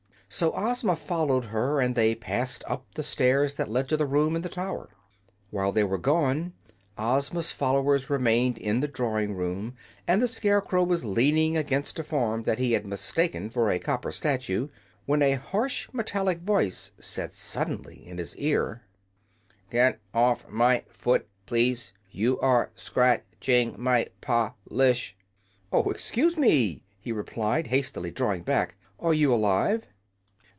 So 0.33 0.53
Ozma 0.55 0.95
followed 0.95 1.43
her, 1.43 1.81
and 1.81 1.93
they 1.93 2.15
passed 2.15 2.63
up 2.65 2.85
the 2.95 3.03
stairs 3.03 3.55
that 3.55 3.69
led 3.69 3.89
to 3.89 3.97
the 3.97 4.05
room 4.05 4.33
in 4.33 4.43
the 4.43 4.47
tower. 4.47 4.87
While 5.49 5.73
they 5.73 5.83
were 5.83 5.97
gone 5.97 6.53
Ozma's 6.97 7.51
followers 7.51 8.09
remained 8.09 8.57
in 8.57 8.79
the 8.79 8.87
drawing 8.87 9.33
room, 9.35 9.75
and 10.07 10.21
the 10.21 10.29
Scarecrow 10.29 10.85
was 10.85 11.03
leaning 11.03 11.57
against 11.57 11.99
a 11.99 12.03
form 12.05 12.43
that 12.43 12.59
he 12.59 12.71
had 12.71 12.85
mistaken 12.85 13.49
for 13.49 13.69
a 13.69 13.77
copper 13.77 14.09
statue 14.09 14.69
when 15.05 15.21
a 15.21 15.33
harsh, 15.33 15.89
metallic 15.91 16.39
voice 16.39 16.91
said 16.97 17.33
suddenly 17.33 18.07
in 18.07 18.17
his 18.17 18.37
ear: 18.37 18.83
"Get 19.69 19.99
off 20.13 20.47
my 20.47 20.85
foot, 20.89 21.27
please. 21.45 21.91
You 22.09 22.39
are 22.39 22.71
scratch 22.73 23.49
ing 23.49 23.75
my 23.77 24.07
pol 24.21 24.55
ish." 24.79 25.17
"Oh, 25.73 25.89
excuse 25.91 26.37
me!" 26.37 26.85
he 27.01 27.11
replied, 27.11 27.67
hastily 27.67 28.11
drawing 28.11 28.43
back. 28.43 28.75
"Are 28.97 29.13
you 29.13 29.33
alive?" 29.33 29.87